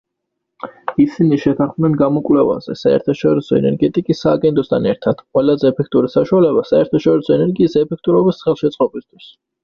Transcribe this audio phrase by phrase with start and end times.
[1.01, 9.29] ისინი შეთანხმდნენ გამოკვლევაზე, საერთაშორისო ენერგეტიკის სააგენტოსთან ერთად, ყველაზე ეფექტური საშუალება საერთაშორისო ენერგიის ეფექტურობის ხელშეწყობისთვის.